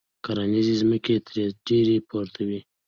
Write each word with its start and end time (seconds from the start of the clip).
کرنیزې 0.23 0.75
ځمکې 0.81 1.15
ترې 1.27 1.45
ډېرې 1.67 1.97
پورته 2.09 2.41
وې. 2.47 2.59